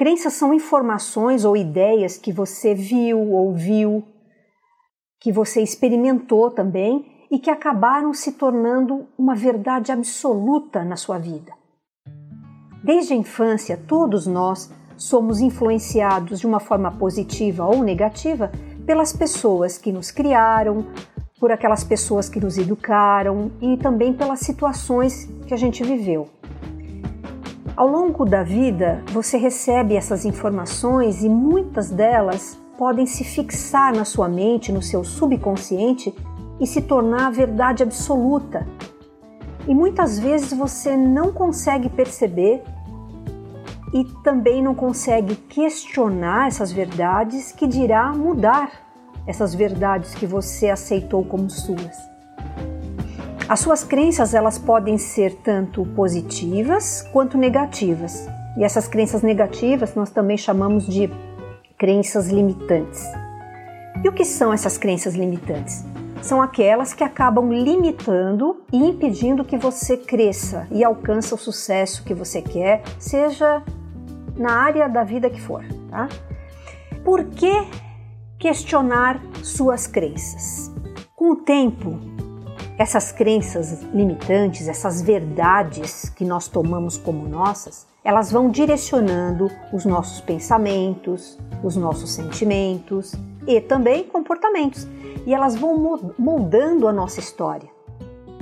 Crenças 0.00 0.32
são 0.32 0.54
informações 0.54 1.44
ou 1.44 1.54
ideias 1.56 2.16
que 2.16 2.32
você 2.32 2.74
viu, 2.74 3.18
ouviu, 3.32 4.02
que 5.20 5.30
você 5.30 5.60
experimentou 5.60 6.50
também 6.50 7.26
e 7.30 7.38
que 7.38 7.50
acabaram 7.50 8.14
se 8.14 8.32
tornando 8.32 9.06
uma 9.18 9.34
verdade 9.34 9.92
absoluta 9.92 10.82
na 10.84 10.96
sua 10.96 11.18
vida. 11.18 11.52
Desde 12.82 13.12
a 13.12 13.16
infância, 13.16 13.76
todos 13.76 14.26
nós 14.26 14.70
somos 14.96 15.40
influenciados 15.40 16.40
de 16.40 16.46
uma 16.46 16.60
forma 16.60 16.90
positiva 16.92 17.66
ou 17.66 17.82
negativa 17.82 18.50
pelas 18.86 19.12
pessoas 19.12 19.76
que 19.76 19.92
nos 19.92 20.10
criaram, 20.10 20.86
por 21.40 21.50
aquelas 21.50 21.82
pessoas 21.82 22.28
que 22.28 22.38
nos 22.38 22.58
educaram 22.58 23.50
e 23.62 23.78
também 23.78 24.12
pelas 24.12 24.40
situações 24.40 25.26
que 25.46 25.54
a 25.54 25.56
gente 25.56 25.82
viveu. 25.82 26.28
Ao 27.74 27.88
longo 27.88 28.26
da 28.26 28.42
vida, 28.42 29.02
você 29.10 29.38
recebe 29.38 29.96
essas 29.96 30.26
informações 30.26 31.24
e 31.24 31.30
muitas 31.30 31.90
delas 31.90 32.60
podem 32.76 33.06
se 33.06 33.24
fixar 33.24 33.94
na 33.94 34.04
sua 34.04 34.28
mente, 34.28 34.70
no 34.70 34.82
seu 34.82 35.02
subconsciente 35.02 36.14
e 36.60 36.66
se 36.66 36.82
tornar 36.82 37.28
a 37.28 37.30
verdade 37.30 37.82
absoluta. 37.82 38.66
E 39.66 39.74
muitas 39.74 40.18
vezes 40.18 40.52
você 40.52 40.94
não 40.94 41.32
consegue 41.32 41.88
perceber 41.88 42.62
e 43.94 44.04
também 44.22 44.62
não 44.62 44.74
consegue 44.74 45.36
questionar 45.36 46.48
essas 46.48 46.70
verdades, 46.70 47.50
que 47.50 47.66
dirá 47.66 48.12
mudar 48.12 48.89
essas 49.26 49.54
verdades 49.54 50.14
que 50.14 50.26
você 50.26 50.70
aceitou 50.70 51.24
como 51.24 51.48
suas. 51.50 52.10
As 53.48 53.58
suas 53.58 53.82
crenças 53.82 54.32
elas 54.32 54.58
podem 54.58 54.96
ser 54.96 55.34
tanto 55.42 55.84
positivas 55.86 57.02
quanto 57.12 57.36
negativas. 57.36 58.28
E 58.56 58.62
essas 58.62 58.86
crenças 58.86 59.22
negativas 59.22 59.94
nós 59.94 60.10
também 60.10 60.36
chamamos 60.36 60.86
de 60.86 61.10
crenças 61.76 62.28
limitantes. 62.28 63.04
E 64.04 64.08
o 64.08 64.12
que 64.12 64.24
são 64.24 64.52
essas 64.52 64.78
crenças 64.78 65.14
limitantes? 65.14 65.84
São 66.22 66.40
aquelas 66.40 66.92
que 66.92 67.02
acabam 67.02 67.52
limitando 67.52 68.62
e 68.72 68.76
impedindo 68.76 69.44
que 69.44 69.56
você 69.56 69.96
cresça 69.96 70.68
e 70.70 70.84
alcance 70.84 71.34
o 71.34 71.36
sucesso 71.36 72.04
que 72.04 72.14
você 72.14 72.40
quer, 72.40 72.82
seja 72.98 73.62
na 74.36 74.52
área 74.52 74.88
da 74.88 75.02
vida 75.02 75.28
que 75.28 75.40
for. 75.40 75.64
Tá? 75.90 76.08
Por 77.02 77.24
que 77.24 77.66
questionar 78.40 79.22
suas 79.44 79.86
crenças? 79.86 80.72
Com 81.14 81.32
o 81.32 81.36
tempo, 81.36 82.00
essas 82.78 83.12
crenças 83.12 83.82
limitantes, 83.92 84.66
essas 84.66 85.02
verdades 85.02 86.08
que 86.08 86.24
nós 86.24 86.48
tomamos 86.48 86.96
como 86.96 87.28
nossas, 87.28 87.86
elas 88.02 88.32
vão 88.32 88.48
direcionando 88.48 89.50
os 89.74 89.84
nossos 89.84 90.22
pensamentos, 90.22 91.38
os 91.62 91.76
nossos 91.76 92.12
sentimentos 92.12 93.12
e 93.46 93.60
também 93.60 94.04
comportamentos. 94.04 94.88
E 95.26 95.34
elas 95.34 95.54
vão 95.54 96.14
moldando 96.18 96.88
a 96.88 96.92
nossa 96.94 97.20
história, 97.20 97.68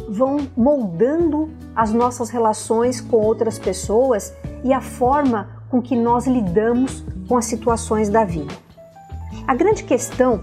vão 0.09 0.49
moldando 0.57 1.51
as 1.75 1.93
nossas 1.93 2.31
relações 2.31 3.01
com 3.01 3.17
outras 3.17 3.59
pessoas 3.59 4.33
e 4.63 4.73
a 4.73 4.81
forma 4.81 5.65
com 5.69 5.83
que 5.83 5.97
nós 5.97 6.29
lidamos 6.29 7.05
com 7.29 7.37
as 7.37 7.47
situações 7.47 8.09
da 8.09 8.25
vida. 8.25 8.68
A 9.49 9.55
grande 9.55 9.83
questão 9.85 10.43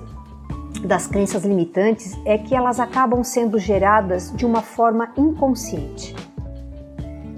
das 0.83 1.05
crenças 1.05 1.45
limitantes 1.45 2.17
é 2.25 2.39
que 2.39 2.55
elas 2.55 2.79
acabam 2.79 3.23
sendo 3.23 3.59
geradas 3.59 4.33
de 4.35 4.47
uma 4.47 4.63
forma 4.63 5.11
inconsciente. 5.15 6.15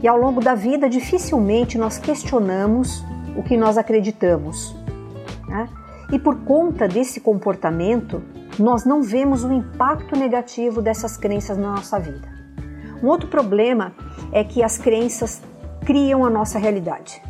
E 0.02 0.08
ao 0.08 0.18
longo 0.18 0.40
da 0.40 0.56
vida, 0.56 0.88
dificilmente 0.88 1.78
nós 1.78 1.98
questionamos 1.98 3.04
o 3.36 3.44
que 3.44 3.58
nós 3.58 3.78
acreditamos. 3.78 4.74
Né? 5.46 5.68
E 6.10 6.18
por 6.18 6.38
conta 6.46 6.88
desse 6.88 7.20
comportamento, 7.20 8.24
nós 8.58 8.86
não 8.86 9.04
vemos 9.04 9.44
o 9.44 9.52
impacto 9.52 10.18
negativo 10.18 10.82
dessas 10.82 11.18
crenças 11.18 11.58
na 11.58 11.72
nossa 11.72 12.00
vida. 12.00 12.30
Um 13.04 13.08
outro 13.08 13.28
problema 13.28 13.94
é 14.32 14.42
que 14.42 14.64
as 14.64 14.78
crenças 14.78 15.42
criam 15.86 16.24
a 16.24 16.30
nossa 16.30 16.58
realidade. 16.58 17.22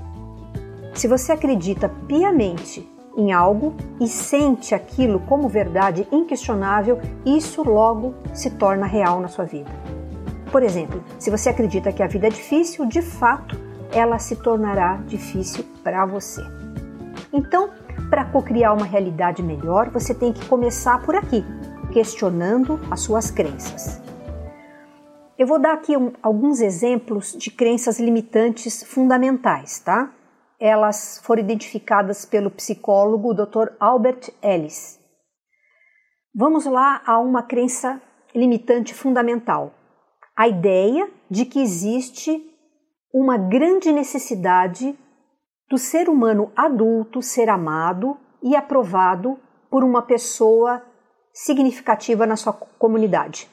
Se 0.94 1.07
você 1.07 1.31
acredita 1.31 1.89
piamente 2.07 2.88
em 3.17 3.33
algo 3.33 3.73
e 4.00 4.07
sente 4.07 4.75
aquilo 4.75 5.19
como 5.22 5.50
verdade 5.50 6.07
inquestionável, 6.11 7.01
isso 7.25 7.67
logo 7.67 8.13
se 8.33 8.51
torna 8.51 8.85
real 8.85 9.19
na 9.19 9.28
sua 9.28 9.44
vida. 9.44 9.72
Por 10.51 10.61
exemplo, 10.61 11.03
se 11.17 11.31
você 11.31 11.50
acredita 11.50 11.91
que 11.91 12.03
a 12.03 12.07
vida 12.07 12.27
é 12.27 12.29
difícil, 12.29 12.85
de 12.85 13.01
fato, 13.01 13.59
ela 13.91 14.19
se 14.19 14.35
tornará 14.35 14.97
difícil 15.07 15.66
para 15.83 16.06
você. 16.06 16.41
Então, 17.33 17.69
para 18.09 18.23
cocriar 18.25 18.73
uma 18.73 18.85
realidade 18.85 19.41
melhor, 19.41 19.89
você 19.89 20.13
tem 20.13 20.31
que 20.31 20.45
começar 20.45 21.01
por 21.01 21.16
aqui, 21.16 21.44
questionando 21.91 22.79
as 22.89 23.01
suas 23.01 23.31
crenças. 23.31 24.01
Eu 25.38 25.45
vou 25.45 25.59
dar 25.59 25.73
aqui 25.73 25.95
um, 25.95 26.13
alguns 26.23 26.61
exemplos 26.61 27.35
de 27.38 27.51
crenças 27.51 28.00
limitantes 28.00 28.83
fundamentais, 28.83 29.79
tá? 29.79 30.11
Elas 30.59 31.19
foram 31.23 31.41
identificadas 31.41 32.25
pelo 32.25 32.50
psicólogo 32.50 33.34
Dr. 33.34 33.73
Albert 33.79 34.31
Ellis. 34.41 35.00
Vamos 36.34 36.66
lá 36.66 37.01
a 37.06 37.19
uma 37.19 37.44
crença 37.44 38.01
limitante 38.34 38.94
fundamental: 38.94 39.73
a 40.35 40.47
ideia 40.47 41.09
de 41.29 41.45
que 41.45 41.59
existe 41.59 42.44
uma 43.13 43.38
grande 43.38 43.91
necessidade 43.91 44.97
do 45.69 45.78
ser 45.78 46.09
humano 46.09 46.51
adulto 46.56 47.22
ser 47.22 47.50
amado 47.50 48.18
e 48.41 48.56
aprovado 48.56 49.39
por 49.69 49.84
uma 49.84 50.01
pessoa 50.01 50.84
significativa 51.34 52.25
na 52.25 52.35
sua 52.35 52.53
comunidade. 52.53 53.50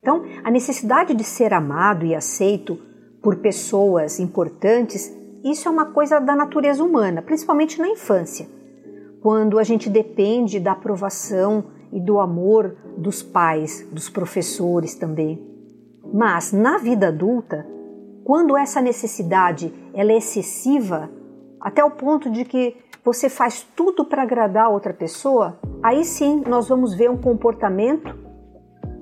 Então, 0.00 0.24
a 0.44 0.50
necessidade 0.50 1.14
de 1.14 1.24
ser 1.24 1.52
amado 1.52 2.04
e 2.04 2.14
aceito 2.14 2.78
por 3.22 3.36
pessoas 3.36 4.20
importantes 4.20 5.12
isso 5.50 5.68
é 5.68 5.70
uma 5.70 5.86
coisa 5.86 6.18
da 6.18 6.34
natureza 6.34 6.82
humana, 6.82 7.22
principalmente 7.22 7.78
na 7.80 7.88
infância, 7.88 8.48
quando 9.20 9.58
a 9.58 9.62
gente 9.62 9.88
depende 9.88 10.58
da 10.58 10.72
aprovação 10.72 11.64
e 11.92 12.00
do 12.00 12.18
amor 12.18 12.76
dos 12.96 13.22
pais, 13.22 13.86
dos 13.92 14.08
professores 14.08 14.94
também. 14.94 15.40
Mas 16.12 16.52
na 16.52 16.78
vida 16.78 17.08
adulta, 17.08 17.66
quando 18.24 18.56
essa 18.56 18.80
necessidade 18.80 19.72
ela 19.94 20.12
é 20.12 20.16
excessiva, 20.16 21.08
até 21.60 21.84
o 21.84 21.92
ponto 21.92 22.28
de 22.30 22.44
que 22.44 22.76
você 23.04 23.28
faz 23.28 23.64
tudo 23.76 24.04
para 24.04 24.22
agradar 24.22 24.64
a 24.64 24.68
outra 24.68 24.92
pessoa, 24.92 25.60
aí 25.80 26.04
sim 26.04 26.42
nós 26.46 26.68
vamos 26.68 26.92
ver 26.94 27.08
um 27.08 27.16
comportamento 27.16 28.12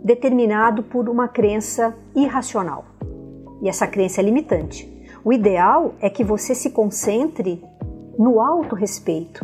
determinado 0.04 0.82
por 0.82 1.08
uma 1.08 1.26
crença 1.26 1.96
irracional. 2.14 2.84
E 3.62 3.68
essa 3.68 3.86
crença 3.86 4.20
é 4.20 4.24
limitante. 4.24 4.93
O 5.24 5.32
ideal 5.32 5.94
é 6.00 6.10
que 6.10 6.22
você 6.22 6.54
se 6.54 6.70
concentre 6.70 7.64
no 8.18 8.40
autorrespeito. 8.40 9.42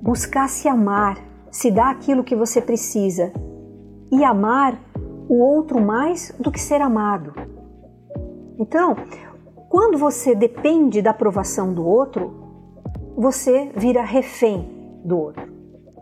Buscar 0.00 0.48
se 0.48 0.68
amar, 0.68 1.18
se 1.50 1.72
dar 1.72 1.90
aquilo 1.90 2.22
que 2.22 2.36
você 2.36 2.60
precisa 2.60 3.32
e 4.12 4.22
amar 4.22 4.80
o 5.28 5.34
outro 5.40 5.80
mais 5.80 6.32
do 6.38 6.52
que 6.52 6.60
ser 6.60 6.80
amado. 6.80 7.34
Então, 8.58 8.94
quando 9.68 9.98
você 9.98 10.36
depende 10.36 11.02
da 11.02 11.10
aprovação 11.10 11.74
do 11.74 11.84
outro, 11.84 12.32
você 13.16 13.72
vira 13.74 14.02
refém 14.02 15.00
do 15.04 15.18
outro. 15.18 15.52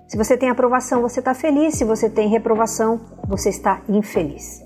Se 0.06 0.16
você 0.16 0.36
tem 0.36 0.50
aprovação, 0.50 1.00
você 1.00 1.20
está 1.20 1.32
feliz, 1.32 1.74
se 1.74 1.84
você 1.84 2.10
tem 2.10 2.28
reprovação, 2.28 3.00
você 3.26 3.48
está 3.48 3.82
infeliz. 3.88 4.65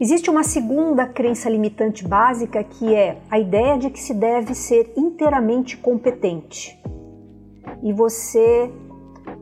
Existe 0.00 0.30
uma 0.30 0.44
segunda 0.44 1.06
crença 1.06 1.50
limitante 1.50 2.06
básica 2.06 2.62
que 2.62 2.94
é 2.94 3.18
a 3.28 3.36
ideia 3.36 3.76
de 3.76 3.90
que 3.90 3.98
se 3.98 4.14
deve 4.14 4.54
ser 4.54 4.92
inteiramente 4.96 5.76
competente 5.76 6.80
e 7.82 7.92
você 7.92 8.70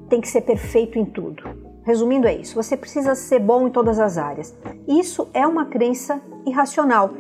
tem 0.08 0.18
que 0.18 0.28
ser 0.28 0.40
perfeito 0.40 0.98
em 0.98 1.04
tudo. 1.04 1.42
Resumindo, 1.84 2.26
é 2.26 2.34
isso: 2.34 2.54
você 2.54 2.74
precisa 2.74 3.14
ser 3.14 3.38
bom 3.38 3.68
em 3.68 3.70
todas 3.70 3.98
as 3.98 4.16
áreas. 4.16 4.56
Isso 4.88 5.28
é 5.34 5.46
uma 5.46 5.66
crença 5.66 6.22
irracional. 6.46 7.10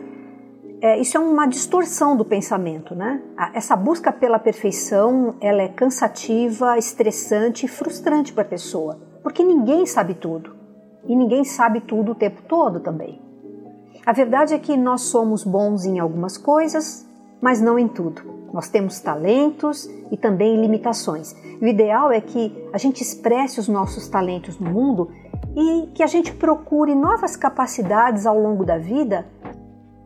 É, 0.80 0.98
isso 0.98 1.18
é 1.18 1.20
uma 1.20 1.46
distorção 1.46 2.16
do 2.16 2.24
pensamento, 2.24 2.94
né? 2.94 3.22
Essa 3.52 3.76
busca 3.76 4.10
pela 4.12 4.38
perfeição 4.38 5.34
ela 5.42 5.60
é 5.60 5.68
cansativa, 5.68 6.78
estressante 6.78 7.66
e 7.66 7.68
frustrante 7.68 8.32
para 8.32 8.44
a 8.44 8.48
pessoa, 8.48 8.98
porque 9.22 9.44
ninguém 9.44 9.84
sabe 9.84 10.14
tudo 10.14 10.56
e 11.06 11.14
ninguém 11.14 11.44
sabe 11.44 11.82
tudo 11.82 12.12
o 12.12 12.14
tempo 12.14 12.40
todo 12.48 12.80
também. 12.80 13.25
A 14.06 14.12
verdade 14.12 14.54
é 14.54 14.58
que 14.58 14.76
nós 14.76 15.02
somos 15.02 15.44
bons 15.44 15.84
em 15.84 15.98
algumas 15.98 16.38
coisas 16.38 17.06
mas 17.40 17.60
não 17.60 17.78
em 17.78 17.88
tudo. 17.88 18.22
Nós 18.52 18.68
temos 18.68 19.00
talentos 19.00 19.88
e 20.10 20.16
também 20.16 20.60
limitações. 20.60 21.34
O 21.60 21.66
ideal 21.66 22.10
é 22.10 22.20
que 22.20 22.68
a 22.72 22.78
gente 22.78 23.02
expresse 23.02 23.60
os 23.60 23.68
nossos 23.68 24.08
talentos 24.08 24.58
no 24.58 24.70
mundo 24.70 25.10
e 25.54 25.88
que 25.94 26.02
a 26.02 26.06
gente 26.06 26.32
procure 26.32 26.94
novas 26.94 27.36
capacidades 27.36 28.26
ao 28.26 28.38
longo 28.38 28.64
da 28.64 28.78
vida. 28.78 29.26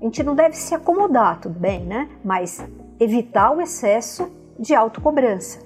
A 0.01 0.05
gente 0.05 0.23
não 0.23 0.35
deve 0.35 0.57
se 0.57 0.75
acomodar, 0.75 1.41
tudo 1.41 1.59
bem, 1.59 1.85
né? 1.85 2.09
Mas 2.25 2.65
evitar 2.99 3.53
o 3.53 3.61
excesso 3.61 4.31
de 4.59 4.75
autocobrança. 4.75 5.59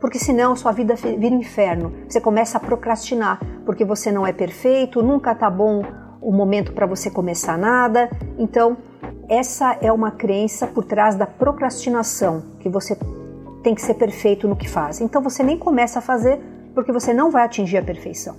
Porque 0.00 0.18
senão 0.18 0.54
sua 0.54 0.72
vida 0.72 0.94
vira 0.94 1.34
um 1.34 1.40
inferno. 1.40 1.92
Você 2.08 2.20
começa 2.20 2.58
a 2.58 2.60
procrastinar 2.60 3.40
porque 3.64 3.84
você 3.84 4.12
não 4.12 4.26
é 4.26 4.32
perfeito, 4.32 5.02
nunca 5.02 5.34
tá 5.34 5.48
bom 5.48 5.82
o 6.24 6.32
momento 6.32 6.72
para 6.72 6.86
você 6.86 7.10
começar 7.10 7.58
nada. 7.58 8.08
Então, 8.38 8.76
essa 9.28 9.76
é 9.80 9.92
uma 9.92 10.10
crença 10.10 10.66
por 10.66 10.84
trás 10.84 11.14
da 11.14 11.26
procrastinação, 11.26 12.42
que 12.60 12.68
você 12.68 12.96
tem 13.62 13.74
que 13.74 13.82
ser 13.82 13.94
perfeito 13.94 14.48
no 14.48 14.56
que 14.56 14.68
faz. 14.68 15.00
Então 15.00 15.22
você 15.22 15.42
nem 15.42 15.58
começa 15.58 15.98
a 15.98 16.02
fazer 16.02 16.40
porque 16.74 16.92
você 16.92 17.14
não 17.14 17.30
vai 17.30 17.44
atingir 17.44 17.78
a 17.78 17.82
perfeição. 17.82 18.36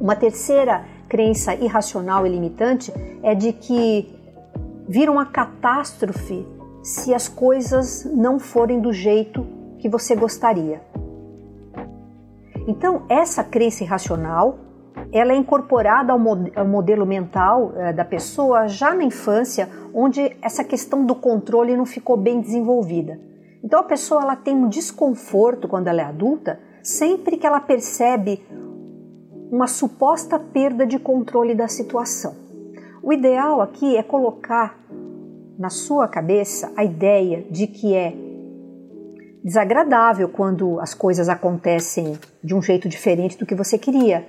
Uma 0.00 0.14
terceira 0.14 0.84
crença 1.08 1.54
irracional 1.54 2.26
e 2.26 2.30
limitante 2.30 2.92
é 3.22 3.34
de 3.34 3.52
que 3.52 4.14
vira 4.88 5.10
uma 5.10 5.26
catástrofe 5.26 6.46
se 6.82 7.12
as 7.12 7.26
coisas 7.26 8.04
não 8.04 8.38
forem 8.38 8.80
do 8.80 8.92
jeito 8.92 9.44
que 9.78 9.88
você 9.88 10.14
gostaria. 10.14 10.80
Então, 12.66 13.02
essa 13.08 13.42
crença 13.42 13.82
irracional 13.82 14.58
ela 15.12 15.32
é 15.32 15.36
incorporada 15.36 16.12
ao, 16.12 16.66
modelo 16.66 17.06
mental 17.06 17.72
eh, 17.76 17.92
da 17.92 18.04
pessoa 18.04 18.68
já 18.68 18.94
na 18.94 19.04
infância, 19.04 19.68
onde 19.94 20.36
essa 20.42 20.62
questão 20.62 21.04
do 21.04 21.14
controle 21.14 21.76
não 21.76 21.86
ficou 21.86 22.16
bem 22.16 22.40
desenvolvida. 22.40 23.18
Então 23.64 23.80
a 23.80 23.84
pessoa 23.84 24.22
ela 24.22 24.36
tem 24.36 24.54
um 24.54 24.68
desconforto 24.68 25.66
quando 25.66 25.88
ela 25.88 26.02
é 26.02 26.04
adulta, 26.04 26.60
sempre 26.82 27.36
que 27.36 27.46
ela 27.46 27.60
percebe 27.60 28.44
uma 29.50 29.66
suposta 29.66 30.38
perda 30.38 30.86
de 30.86 30.98
controle 30.98 31.54
da 31.54 31.68
situação. 31.68 32.34
O 33.02 33.12
ideal 33.12 33.62
aqui 33.62 33.96
é 33.96 34.02
colocar 34.02 34.78
na 35.58 35.70
sua 35.70 36.06
cabeça 36.06 36.70
a 36.76 36.84
ideia 36.84 37.44
de 37.50 37.66
que 37.66 37.94
é 37.94 38.14
desagradável 39.42 40.28
quando 40.28 40.78
as 40.80 40.92
coisas 40.92 41.28
acontecem 41.28 42.18
de 42.44 42.54
um 42.54 42.60
jeito 42.60 42.88
diferente 42.88 43.38
do 43.38 43.46
que 43.46 43.54
você 43.54 43.78
queria, 43.78 44.26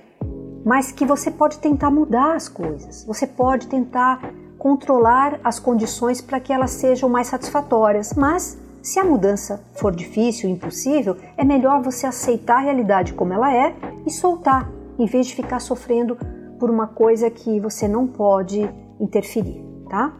mas 0.64 0.92
que 0.92 1.04
você 1.04 1.30
pode 1.30 1.58
tentar 1.58 1.90
mudar 1.90 2.34
as 2.34 2.48
coisas, 2.48 3.04
você 3.04 3.26
pode 3.26 3.66
tentar 3.66 4.32
controlar 4.58 5.40
as 5.42 5.58
condições 5.58 6.20
para 6.20 6.38
que 6.38 6.52
elas 6.52 6.72
sejam 6.72 7.08
mais 7.08 7.28
satisfatórias, 7.28 8.12
mas 8.14 8.58
se 8.82 8.98
a 8.98 9.04
mudança 9.04 9.62
for 9.74 9.94
difícil, 9.94 10.48
impossível, 10.48 11.16
é 11.36 11.44
melhor 11.44 11.82
você 11.82 12.06
aceitar 12.06 12.56
a 12.56 12.60
realidade 12.60 13.12
como 13.14 13.32
ela 13.32 13.54
é 13.54 13.74
e 14.06 14.10
soltar, 14.10 14.70
em 14.98 15.06
vez 15.06 15.26
de 15.26 15.34
ficar 15.34 15.60
sofrendo 15.60 16.16
por 16.58 16.70
uma 16.70 16.86
coisa 16.86 17.30
que 17.30 17.58
você 17.58 17.88
não 17.88 18.06
pode 18.06 18.68
interferir, 18.98 19.64
tá? 19.88 20.14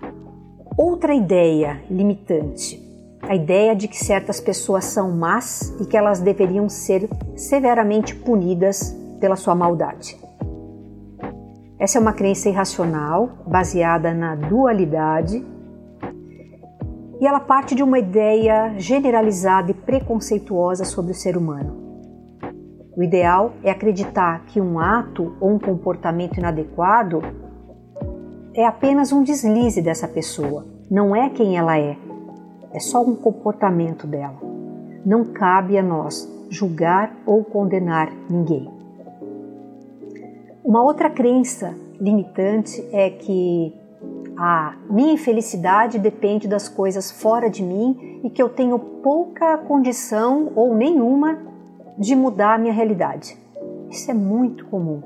Outra 0.76 1.14
ideia 1.14 1.82
limitante, 1.90 2.82
a 3.22 3.34
ideia 3.34 3.76
de 3.76 3.88
que 3.88 3.98
certas 3.98 4.40
pessoas 4.40 4.86
são 4.86 5.10
más 5.10 5.74
e 5.80 5.84
que 5.84 5.96
elas 5.96 6.20
deveriam 6.20 6.68
ser 6.68 7.08
severamente 7.36 8.14
punidas 8.14 8.96
pela 9.20 9.36
sua 9.36 9.54
maldade. 9.54 10.18
Essa 11.80 11.96
é 11.96 12.00
uma 12.00 12.12
crença 12.12 12.50
irracional, 12.50 13.38
baseada 13.46 14.12
na 14.12 14.34
dualidade, 14.34 15.42
e 17.18 17.26
ela 17.26 17.40
parte 17.40 17.74
de 17.74 17.82
uma 17.82 17.98
ideia 17.98 18.74
generalizada 18.76 19.70
e 19.70 19.74
preconceituosa 19.74 20.84
sobre 20.84 21.12
o 21.12 21.14
ser 21.14 21.38
humano. 21.38 21.80
O 22.94 23.02
ideal 23.02 23.54
é 23.64 23.70
acreditar 23.70 24.44
que 24.44 24.60
um 24.60 24.78
ato 24.78 25.34
ou 25.40 25.52
um 25.52 25.58
comportamento 25.58 26.36
inadequado 26.36 27.22
é 28.54 28.66
apenas 28.66 29.10
um 29.10 29.22
deslize 29.22 29.80
dessa 29.80 30.06
pessoa, 30.06 30.66
não 30.90 31.16
é 31.16 31.30
quem 31.30 31.56
ela 31.56 31.78
é, 31.78 31.96
é 32.74 32.78
só 32.78 33.00
um 33.00 33.16
comportamento 33.16 34.06
dela. 34.06 34.38
Não 35.06 35.24
cabe 35.24 35.78
a 35.78 35.82
nós 35.82 36.30
julgar 36.50 37.16
ou 37.24 37.42
condenar 37.42 38.12
ninguém. 38.28 38.79
Uma 40.62 40.82
outra 40.82 41.08
crença 41.08 41.74
limitante 41.98 42.86
é 42.92 43.08
que 43.08 43.74
a 44.36 44.76
minha 44.90 45.14
infelicidade 45.14 45.98
depende 45.98 46.46
das 46.46 46.68
coisas 46.68 47.10
fora 47.10 47.48
de 47.48 47.62
mim 47.62 48.20
e 48.22 48.30
que 48.30 48.42
eu 48.42 48.48
tenho 48.48 48.78
pouca 48.78 49.56
condição 49.58 50.52
ou 50.54 50.74
nenhuma 50.74 51.38
de 51.98 52.14
mudar 52.14 52.54
a 52.54 52.58
minha 52.58 52.72
realidade. 52.72 53.36
Isso 53.90 54.10
é 54.10 54.14
muito 54.14 54.66
comum. 54.66 55.02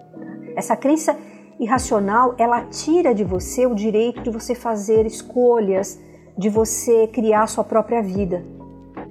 Essa 0.57 0.77
crença 0.77 1.17
irracional, 1.59 2.35
ela 2.37 2.63
tira 2.63 3.15
de 3.15 3.23
você 3.23 3.65
o 3.65 3.75
direito 3.75 4.23
de 4.23 4.31
você 4.31 4.55
fazer 4.55 5.07
escolhas, 5.07 6.01
de 6.37 6.49
você 6.49 7.07
criar 7.07 7.47
sua 7.47 7.65
própria 7.65 8.03
vida. 8.03 8.45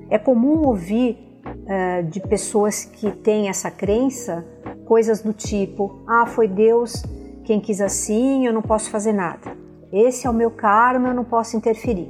É 0.10 0.18
comum 0.18 0.68
ouvir 0.68 1.18
uh, 1.46 2.04
de 2.04 2.20
pessoas 2.20 2.84
que 2.84 3.10
têm 3.12 3.48
essa 3.48 3.72
crença 3.72 4.46
coisas 4.94 5.24
do 5.24 5.34
tipo: 5.34 6.04
ah, 6.06 6.28
foi 6.28 6.48
Deus 6.48 7.04
quem 7.44 7.60
quis 7.60 7.82
assim, 7.82 8.46
eu 8.46 8.54
não 8.54 8.62
posso 8.62 8.92
fazer 8.92 9.12
nada. 9.12 9.58
Esse 9.92 10.28
é 10.28 10.30
o 10.30 10.34
meu 10.34 10.52
karma, 10.52 11.08
eu 11.08 11.16
não 11.16 11.24
posso 11.24 11.58
interferir. 11.58 12.08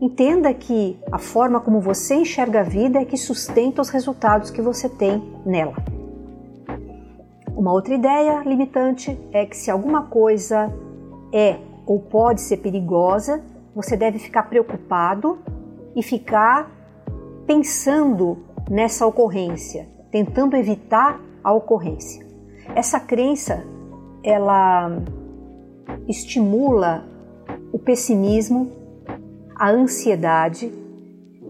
Entenda 0.00 0.52
que 0.54 0.98
a 1.12 1.18
forma 1.18 1.60
como 1.60 1.82
você 1.82 2.14
enxerga 2.14 2.60
a 2.60 2.62
vida 2.62 2.98
é 2.98 3.04
que 3.04 3.18
sustenta 3.18 3.82
os 3.82 3.90
resultados 3.90 4.50
que 4.50 4.62
você 4.62 4.88
tem 4.88 5.22
nela. 5.44 5.76
Uma 7.54 7.72
outra 7.72 7.94
ideia 7.94 8.42
limitante 8.42 9.18
é 9.32 9.44
que 9.44 9.56
se 9.56 9.70
alguma 9.70 10.04
coisa 10.04 10.72
é 11.30 11.58
ou 11.84 12.00
pode 12.00 12.40
ser 12.40 12.56
perigosa, 12.56 13.44
você 13.74 13.98
deve 13.98 14.18
ficar 14.18 14.44
preocupado 14.44 15.38
e 15.94 16.02
ficar 16.02 16.70
pensando 17.46 18.38
nessa 18.68 19.06
ocorrência, 19.06 19.94
tentando 20.10 20.56
evitar 20.56 21.20
a 21.42 21.52
ocorrência. 21.52 22.26
Essa 22.74 22.98
crença 22.98 23.64
ela 24.22 24.90
estimula 26.08 27.04
o 27.72 27.78
pessimismo, 27.78 28.72
a 29.54 29.70
ansiedade 29.70 30.72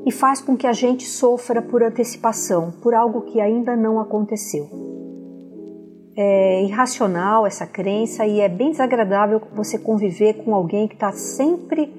e 0.05 0.13
faz 0.13 0.41
com 0.41 0.57
que 0.57 0.67
a 0.67 0.73
gente 0.73 1.05
sofra 1.05 1.61
por 1.61 1.83
antecipação, 1.83 2.71
por 2.83 2.95
algo 2.95 3.23
que 3.23 3.41
ainda 3.41 3.75
não 3.75 3.99
aconteceu. 3.99 4.69
É 6.17 6.63
irracional 6.63 7.47
essa 7.47 7.67
crença 7.67 8.27
e 8.27 8.41
é 8.41 8.49
bem 8.49 8.71
desagradável 8.71 9.41
você 9.55 9.79
conviver 9.79 10.35
com 10.45 10.55
alguém 10.55 10.87
que 10.87 10.95
está 10.95 11.13
sempre 11.13 11.93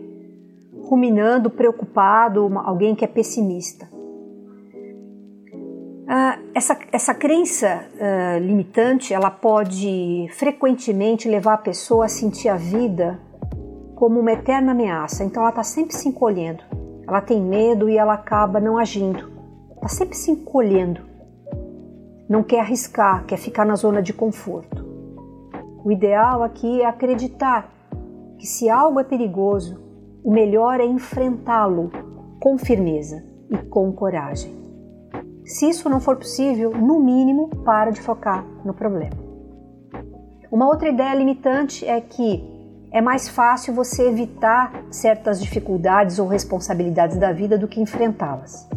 ruminando, 0.83 1.49
preocupado, 1.49 2.49
alguém 2.59 2.95
que 2.95 3.03
é 3.03 3.07
pessimista. 3.07 3.96
Essa, 6.57 6.75
essa 6.91 7.13
crença 7.13 7.85
uh, 7.93 8.39
limitante 8.39 9.13
ela 9.13 9.29
pode 9.29 10.27
frequentemente 10.31 11.29
levar 11.29 11.53
a 11.53 11.57
pessoa 11.59 12.05
a 12.05 12.09
sentir 12.09 12.49
a 12.49 12.55
vida 12.55 13.19
como 13.93 14.19
uma 14.19 14.31
eterna 14.31 14.71
ameaça. 14.71 15.23
Então 15.23 15.43
ela 15.43 15.51
está 15.51 15.61
sempre 15.61 15.95
se 15.95 16.09
encolhendo. 16.09 16.63
Ela 17.07 17.21
tem 17.21 17.39
medo 17.39 17.87
e 17.87 17.95
ela 17.95 18.15
acaba 18.15 18.59
não 18.59 18.75
agindo. 18.75 19.31
Está 19.75 19.87
sempre 19.87 20.17
se 20.17 20.31
encolhendo. 20.31 21.01
Não 22.27 22.41
quer 22.41 22.61
arriscar, 22.61 23.23
quer 23.25 23.37
ficar 23.37 23.63
na 23.63 23.75
zona 23.75 24.01
de 24.01 24.11
conforto. 24.11 24.83
O 25.85 25.91
ideal 25.91 26.41
aqui 26.41 26.81
é 26.81 26.87
acreditar 26.87 27.71
que 28.39 28.47
se 28.47 28.67
algo 28.67 28.99
é 28.99 29.03
perigoso, 29.03 29.79
o 30.23 30.33
melhor 30.33 30.79
é 30.79 30.85
enfrentá-lo 30.87 31.91
com 32.39 32.57
firmeza 32.57 33.23
e 33.47 33.57
com 33.57 33.91
coragem. 33.91 34.66
Se 35.47 35.69
isso 35.69 35.89
não 35.89 36.01
for 36.01 36.17
possível, 36.17 36.71
no 36.71 36.99
mínimo, 36.99 37.47
para 37.63 37.89
de 37.89 38.01
focar 38.01 38.45
no 38.65 38.73
problema. 38.73 39.15
Uma 40.51 40.67
outra 40.67 40.89
ideia 40.89 41.15
limitante 41.15 41.87
é 41.87 42.01
que 42.01 42.43
é 42.91 42.99
mais 42.99 43.29
fácil 43.29 43.73
você 43.73 44.09
evitar 44.09 44.83
certas 44.91 45.41
dificuldades 45.41 46.19
ou 46.19 46.27
responsabilidades 46.27 47.15
da 47.15 47.31
vida 47.31 47.57
do 47.57 47.65
que 47.65 47.79
enfrentá-las. 47.79 48.67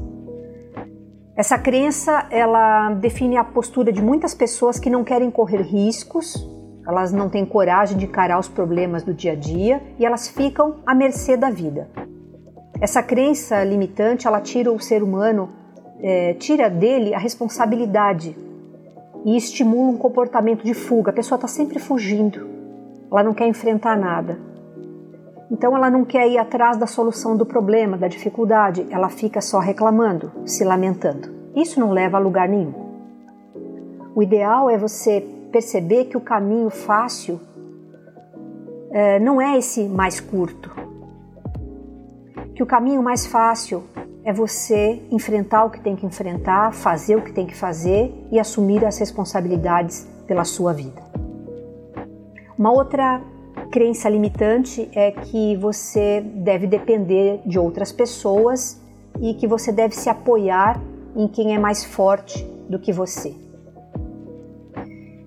Essa 1.34 1.58
crença, 1.58 2.28
ela 2.30 2.90
define 2.90 3.36
a 3.36 3.42
postura 3.42 3.92
de 3.92 4.00
muitas 4.00 4.32
pessoas 4.32 4.78
que 4.78 4.88
não 4.88 5.02
querem 5.02 5.30
correr 5.30 5.62
riscos, 5.62 6.48
elas 6.86 7.12
não 7.12 7.28
têm 7.28 7.44
coragem 7.44 7.98
de 7.98 8.04
encarar 8.04 8.38
os 8.38 8.48
problemas 8.48 9.02
do 9.02 9.12
dia 9.12 9.32
a 9.32 9.36
dia 9.36 9.82
e 9.98 10.06
elas 10.06 10.28
ficam 10.28 10.76
à 10.86 10.94
mercê 10.94 11.36
da 11.36 11.50
vida. 11.50 11.90
Essa 12.80 13.02
crença 13.02 13.64
limitante, 13.64 14.28
ela 14.28 14.40
tira 14.40 14.70
o 14.70 14.78
ser 14.78 15.02
humano 15.02 15.59
é, 16.02 16.34
tira 16.34 16.68
dele 16.68 17.14
a 17.14 17.18
responsabilidade 17.18 18.36
e 19.24 19.36
estimula 19.36 19.90
um 19.90 19.96
comportamento 19.96 20.64
de 20.64 20.74
fuga. 20.74 21.10
A 21.10 21.14
pessoa 21.14 21.36
está 21.36 21.48
sempre 21.48 21.78
fugindo, 21.78 22.46
ela 23.10 23.22
não 23.22 23.34
quer 23.34 23.46
enfrentar 23.46 23.96
nada. 23.96 24.38
Então 25.50 25.76
ela 25.76 25.90
não 25.90 26.04
quer 26.04 26.28
ir 26.28 26.38
atrás 26.38 26.76
da 26.76 26.86
solução 26.86 27.36
do 27.36 27.44
problema, 27.44 27.98
da 27.98 28.06
dificuldade, 28.06 28.86
ela 28.90 29.08
fica 29.08 29.40
só 29.40 29.58
reclamando, 29.58 30.30
se 30.46 30.64
lamentando. 30.64 31.28
Isso 31.56 31.80
não 31.80 31.90
leva 31.90 32.16
a 32.16 32.20
lugar 32.20 32.48
nenhum. 32.48 32.72
O 34.14 34.22
ideal 34.22 34.70
é 34.70 34.78
você 34.78 35.20
perceber 35.50 36.04
que 36.04 36.16
o 36.16 36.20
caminho 36.20 36.70
fácil 36.70 37.40
é, 38.92 39.18
não 39.18 39.40
é 39.40 39.58
esse 39.58 39.88
mais 39.88 40.20
curto. 40.20 40.70
Que 42.54 42.62
o 42.62 42.66
caminho 42.66 43.02
mais 43.02 43.26
fácil 43.26 43.82
é 44.30 44.32
você 44.32 45.02
enfrentar 45.10 45.64
o 45.64 45.70
que 45.70 45.80
tem 45.80 45.96
que 45.96 46.06
enfrentar, 46.06 46.72
fazer 46.72 47.16
o 47.16 47.22
que 47.22 47.32
tem 47.32 47.46
que 47.46 47.56
fazer 47.56 48.14
e 48.30 48.38
assumir 48.38 48.84
as 48.84 48.96
responsabilidades 48.96 50.06
pela 50.24 50.44
sua 50.44 50.72
vida. 50.72 51.02
Uma 52.56 52.70
outra 52.70 53.20
crença 53.72 54.08
limitante 54.08 54.88
é 54.94 55.10
que 55.10 55.56
você 55.56 56.20
deve 56.20 56.68
depender 56.68 57.40
de 57.44 57.58
outras 57.58 57.90
pessoas 57.90 58.80
e 59.20 59.34
que 59.34 59.48
você 59.48 59.72
deve 59.72 59.96
se 59.96 60.08
apoiar 60.08 60.80
em 61.16 61.26
quem 61.26 61.52
é 61.52 61.58
mais 61.58 61.84
forte 61.84 62.44
do 62.68 62.78
que 62.78 62.92
você. 62.92 63.34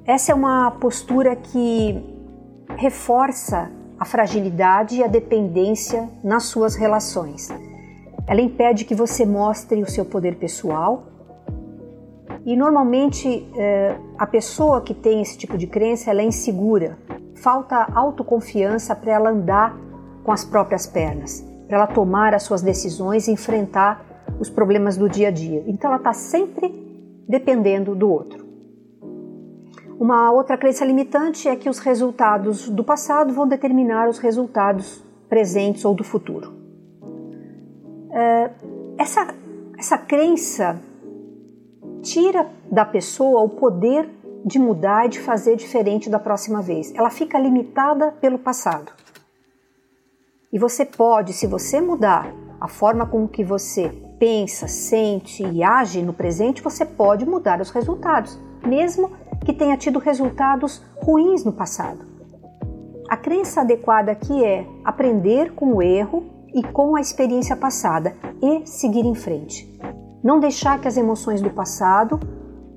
Essa 0.06 0.32
é 0.32 0.36
uma 0.36 0.72
postura 0.72 1.36
que 1.36 2.02
reforça 2.78 3.70
a 4.00 4.06
fragilidade 4.06 4.96
e 4.96 5.04
a 5.04 5.08
dependência 5.08 6.10
nas 6.24 6.44
suas 6.44 6.76
relações. 6.76 7.50
Ela 8.26 8.42
impede 8.42 8.86
que 8.86 8.96
você 8.96 9.26
mostre 9.26 9.82
o 9.82 9.90
seu 9.90 10.06
poder 10.06 10.36
pessoal. 10.36 11.04
E 12.46 12.56
normalmente 12.56 13.48
eh, 13.56 13.98
a 14.18 14.28
pessoa 14.28 14.82
que 14.82 14.94
tem 14.94 15.22
esse 15.22 15.38
tipo 15.38 15.58
de 15.58 15.68
crença 15.68 16.12
ela 16.12 16.22
é 16.22 16.26
insegura, 16.26 16.98
falta 17.36 17.88
autoconfiança 17.94 18.96
para 18.96 19.14
ela 19.14 19.30
andar 19.30 19.78
com 20.24 20.32
as 20.32 20.44
próprias 20.44 20.86
pernas, 20.86 21.46
para 21.68 21.78
ela 21.78 21.88
tomar 21.88 22.34
as 22.34 22.44
suas 22.44 22.62
decisões 22.62 23.28
e 23.28 23.32
enfrentar 23.32 24.06
os 24.40 24.50
problemas 24.50 24.98
do 24.98 25.08
dia 25.08 25.30
a 25.30 25.32
dia. 25.32 25.64
Então 25.68 25.90
ela 25.90 25.98
está 25.98 26.14
sempre 26.14 26.70
dependendo 27.28 27.96
do 27.96 28.10
outro. 28.10 28.44
Uma 30.00 30.32
outra 30.32 30.58
crença 30.58 30.84
limitante 30.84 31.48
é 31.48 31.56
que 31.56 31.70
os 31.70 31.80
resultados 31.80 32.68
do 32.68 32.84
passado 32.84 33.34
vão 33.34 33.48
determinar 33.48 34.10
os 34.10 34.20
resultados 34.20 35.04
presentes 35.30 35.86
ou 35.86 35.94
do 35.94 36.04
futuro. 36.04 36.63
É, 38.14 38.52
essa, 38.98 39.34
essa 39.78 39.98
crença 39.98 40.80
tira 42.04 42.48
da 42.72 42.86
pessoa 42.86 43.42
o 43.42 43.50
poder 43.50 44.08
de 44.46 44.60
mudar 44.60 45.08
e 45.08 45.10
de 45.10 45.20
fazer 45.20 45.56
diferente 45.56 46.10
da 46.10 46.20
próxima 46.20 46.62
vez. 46.62 46.94
Ela 46.94 47.10
fica 47.10 47.40
limitada 47.40 48.12
pelo 48.22 48.38
passado. 48.38 48.92
E 50.52 50.60
você 50.60 50.86
pode, 50.86 51.34
se 51.34 51.48
você 51.48 51.82
mudar 51.82 52.32
a 52.62 52.68
forma 52.68 53.08
como 53.08 53.28
que 53.28 53.44
você 53.44 53.90
pensa, 54.20 54.68
sente 54.68 55.44
e 55.44 55.64
age 55.64 56.04
no 56.04 56.14
presente, 56.14 56.62
você 56.62 56.86
pode 56.86 57.26
mudar 57.26 57.60
os 57.60 57.72
resultados, 57.72 58.40
mesmo 58.64 59.12
que 59.44 59.52
tenha 59.52 59.76
tido 59.76 59.98
resultados 59.98 60.84
ruins 60.98 61.44
no 61.44 61.52
passado. 61.52 62.06
A 63.10 63.18
crença 63.18 63.62
adequada 63.62 64.12
aqui 64.12 64.44
é 64.44 64.66
aprender 64.86 65.54
com 65.54 65.74
o 65.74 65.82
erro 65.82 66.33
e 66.54 66.62
com 66.62 66.96
a 66.96 67.02
experiência 67.02 67.56
passada 67.56 68.16
e 68.42 68.66
seguir 68.66 69.06
em 69.06 69.16
frente. 69.16 69.72
Não 70.24 70.40
deixar 70.40 70.80
que 70.80 70.88
as 70.88 70.98
emoções 70.98 71.42
do 71.42 71.50
passado 71.50 72.20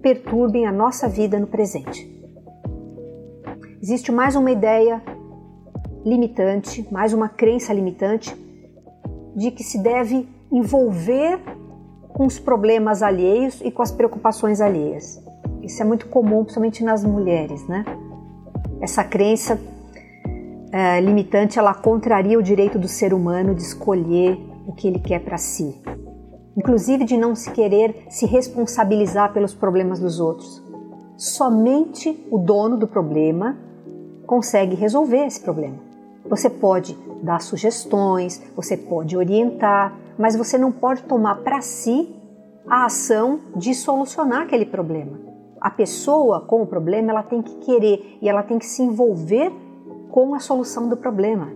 perturbem 0.03 0.67
a 0.67 0.73
nossa 0.73 1.09
vida 1.09 1.39
no 1.39 1.47
presente. 1.47 2.13
Existe 3.83 4.11
mais 4.11 4.35
uma 4.35 4.51
ideia 4.51 5.03
limitante, 6.05 6.87
mais 6.91 7.13
uma 7.13 7.29
crença 7.29 7.73
limitante 7.73 8.35
de 9.35 9.51
que 9.51 9.63
se 9.63 9.79
deve 9.79 10.29
envolver 10.51 11.39
com 12.09 12.25
os 12.27 12.39
problemas 12.39 13.03
alheios 13.03 13.61
e 13.61 13.71
com 13.71 13.83
as 13.83 13.91
preocupações 13.91 14.61
alheias. 14.61 15.23
Isso 15.63 15.83
é 15.83 15.85
muito 15.85 16.09
comum, 16.09 16.43
principalmente 16.43 16.83
nas 16.83 17.05
mulheres, 17.05 17.67
né? 17.69 17.85
Essa 18.81 19.05
crença 19.05 19.59
é, 20.77 21.01
limitante, 21.01 21.59
ela 21.59 21.73
contraria 21.75 22.39
o 22.39 22.43
direito 22.43 22.79
do 22.79 22.89
ser 22.89 23.15
humano 23.15 23.55
de 23.55 23.63
escolher 23.63 24.39
o 24.67 24.73
que 24.73 24.87
ele 24.89 24.99
quer 24.99 25.21
para 25.21 25.39
si 25.39 25.81
inclusive 26.57 27.05
de 27.05 27.17
não 27.17 27.35
se 27.35 27.51
querer 27.51 28.07
se 28.09 28.25
responsabilizar 28.25 29.33
pelos 29.33 29.55
problemas 29.55 30.01
dos 30.01 30.19
outros. 30.19 30.63
Somente 31.17 32.27
o 32.31 32.39
dono 32.39 32.77
do 32.77 32.89
problema 32.89 33.57
consegue 34.27 34.75
resolver 34.75 35.27
esse 35.27 35.41
problema. 35.41 35.77
Você 36.29 36.49
pode 36.51 36.97
dar 37.23 37.41
sugestões, 37.41 38.43
você 38.57 38.77
pode 38.77 39.17
orientar, 39.17 39.97
mas 40.19 40.35
você 40.35 40.59
não 40.59 40.73
pode 40.73 41.03
tomar 41.03 41.37
para 41.37 41.61
si 41.61 42.15
a 42.69 42.87
ação 42.87 43.41
de 43.55 43.75
solucionar 43.75 44.43
aquele 44.43 44.67
problema. 44.67 45.21
A 45.61 45.71
pessoa 45.71 46.41
com 46.41 46.63
o 46.63 46.67
problema 46.67 47.11
ela 47.11 47.23
tem 47.23 47.43
que 47.43 47.55
querer 47.59 48.19
e 48.21 48.29
ela 48.29 48.43
tem 48.43 48.59
que 48.59 48.67
se 48.67 48.83
envolver 48.83 49.53
com 50.11 50.35
a 50.35 50.41
solução 50.41 50.89
do 50.89 50.97
problema. 50.97 51.49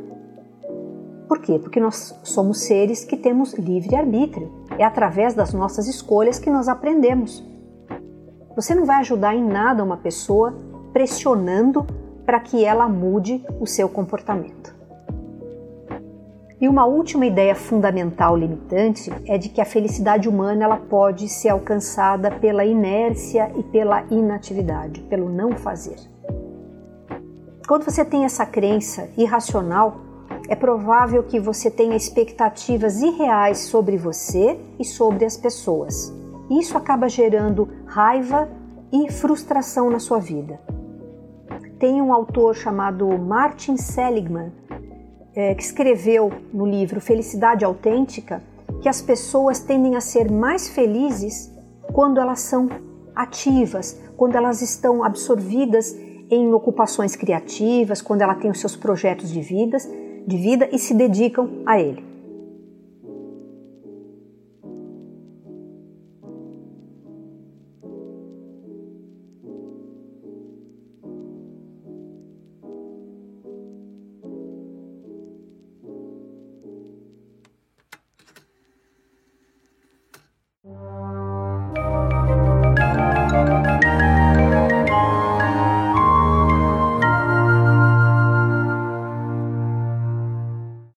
Por 1.29 1.39
quê? 1.39 1.59
Porque 1.59 1.79
nós 1.79 2.19
somos 2.25 2.63
seres 2.63 3.05
que 3.05 3.17
temos 3.17 3.55
livre 3.55 3.95
arbítrio. 3.95 4.53
É 4.79 4.85
através 4.85 5.33
das 5.35 5.53
nossas 5.53 5.87
escolhas 5.87 6.39
que 6.39 6.51
nós 6.51 6.69
aprendemos. 6.69 7.45
Você 8.57 8.75
não 8.75 8.85
vai 8.85 8.97
ajudar 8.97 9.35
em 9.35 9.45
nada 9.45 9.85
uma 9.85 9.97
pessoa 9.97 10.55
pressionando 10.93 11.87
para 12.27 12.41
que 12.41 12.65
ela 12.65 12.89
mude 12.89 13.45
o 13.61 13.67
seu 13.67 13.89
comportamento. 13.89 14.75
E 16.61 16.69
uma 16.69 16.85
última 16.85 17.25
ideia 17.25 17.55
fundamental 17.55 18.37
limitante 18.37 19.11
é 19.25 19.39
de 19.39 19.49
que 19.49 19.63
a 19.63 19.65
felicidade 19.65 20.29
humana 20.29 20.65
ela 20.65 20.77
pode 20.77 21.27
ser 21.27 21.49
alcançada 21.49 22.31
pela 22.31 22.65
inércia 22.65 23.51
e 23.57 23.63
pela 23.63 24.05
inatividade, 24.11 25.01
pelo 25.03 25.31
não 25.31 25.53
fazer. 25.53 25.97
Quando 27.71 27.85
você 27.85 28.05
tem 28.05 28.25
essa 28.25 28.45
crença 28.45 29.09
irracional, 29.17 30.01
é 30.49 30.57
provável 30.57 31.23
que 31.23 31.39
você 31.39 31.71
tenha 31.71 31.95
expectativas 31.95 33.01
irreais 33.01 33.59
sobre 33.59 33.97
você 33.97 34.59
e 34.77 34.85
sobre 34.85 35.25
as 35.25 35.37
pessoas. 35.37 36.13
Isso 36.51 36.77
acaba 36.77 37.09
gerando 37.09 37.69
raiva 37.87 38.49
e 38.93 39.09
frustração 39.13 39.89
na 39.89 40.01
sua 40.01 40.19
vida. 40.19 40.61
Tem 41.79 42.03
um 42.03 42.13
autor 42.13 42.57
chamado 42.57 43.07
Martin 43.17 43.77
Seligman 43.77 44.53
é, 45.33 45.55
que 45.55 45.63
escreveu 45.63 46.33
no 46.53 46.67
livro 46.67 47.01
Felicidade 47.01 47.65
Autêntica 47.65 48.43
que 48.83 48.89
as 48.89 49.01
pessoas 49.01 49.61
tendem 49.61 49.95
a 49.95 50.01
ser 50.01 50.29
mais 50.29 50.69
felizes 50.69 51.55
quando 51.93 52.19
elas 52.19 52.41
são 52.41 52.69
ativas, 53.15 53.97
quando 54.17 54.35
elas 54.35 54.61
estão 54.61 55.05
absorvidas 55.05 55.95
em 56.31 56.53
ocupações 56.53 57.17
criativas, 57.17 58.01
quando 58.01 58.23
ela 58.23 58.35
tem 58.35 58.51
os 58.51 58.61
seus 58.61 58.77
projetos 58.77 59.31
de 59.33 59.41
vidas 59.41 59.89
de 60.27 60.37
vida 60.37 60.69
e 60.73 60.79
se 60.79 60.95
dedicam 60.95 61.63
a 61.67 61.81
ele. 61.81 62.10